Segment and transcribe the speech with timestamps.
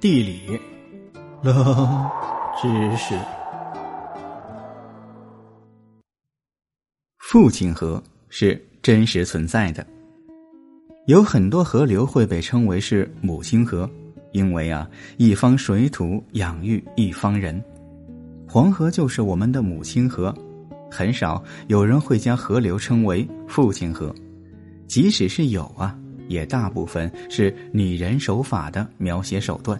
[0.00, 0.58] 地理，
[1.42, 1.54] 冷
[2.58, 3.14] 知识。
[7.18, 9.86] 父亲河是真实存在的，
[11.06, 13.88] 有很多河流会被称为是母亲河，
[14.32, 14.88] 因为啊，
[15.18, 17.62] 一方水土养育一方人。
[18.48, 20.34] 黄河就是我们的母亲河，
[20.90, 24.14] 很少有人会将河流称为父亲河，
[24.86, 25.94] 即使是有啊。
[26.30, 29.78] 也大部分是拟人手法的描写手段，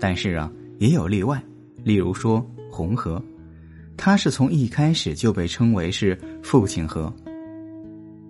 [0.00, 1.40] 但是啊，也有例外。
[1.84, 3.22] 例如说红河，
[3.96, 7.14] 它是从一开始就被称为是父亲河。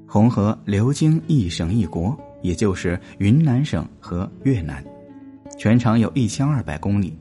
[0.06, 4.84] 红河流经一省一国，也就是云南省和越南，
[5.56, 7.16] 全长有一千二百公里，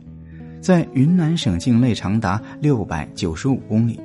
[0.59, 3.97] 在云南省境内长达六百九十五公里。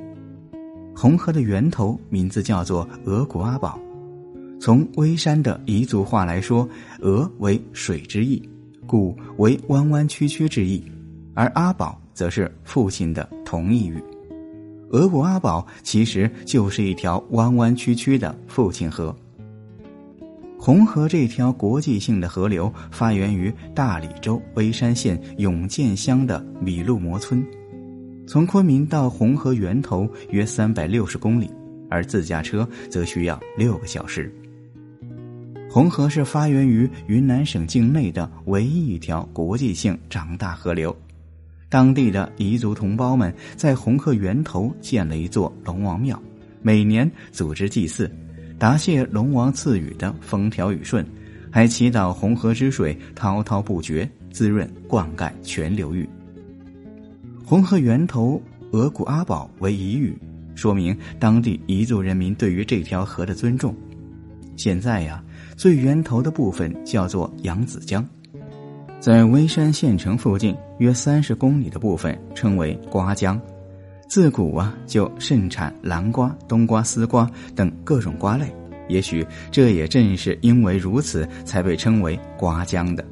[0.95, 3.77] 红河的源头名字叫做额古阿宝。
[4.63, 6.65] 从微山的彝族话来说
[7.03, 8.41] ，“鹅”为水之意
[8.87, 10.81] ，“古”为弯弯曲曲之意，
[11.33, 14.01] 而“阿宝”则是父亲的同义语。
[14.91, 19.13] 额古阿宝其实就是一条弯弯曲曲的父亲河。
[20.57, 27.45] 红河这条国际性的河流发源于大理州微山县永建乡的米路摩村，
[28.25, 31.51] 从昆明到红河源头约三百六十公里，
[31.89, 34.33] 而自驾车则需要六个小时。
[35.73, 40.95] 红河是发源于云南省境内的唯一一条国际性长大河流，
[41.67, 46.21] 当地的彝族同胞们在红河源头建了一座龙王庙，
[46.61, 48.07] 每年组织祭祀，
[48.59, 51.03] 答谢龙王赐予的风调雨顺，
[51.49, 56.07] 还祈祷红河之水滔滔不绝，滋润灌溉全流域。
[57.43, 58.39] 红河源头
[58.73, 60.15] 额古阿宝为彝语，
[60.53, 63.75] 说明当地彝族人民对于这条河的尊重。
[64.55, 65.23] 现在呀。
[65.55, 68.05] 最源头的部分叫做扬子江，
[68.99, 73.39] 在微山县城附近约三十公里的部分称为瓜江。
[74.09, 78.51] 自古啊就盛产南瓜、冬瓜、丝瓜等各种瓜类，
[78.89, 83.05] 也许这也正是因为如此才被称为瓜江的。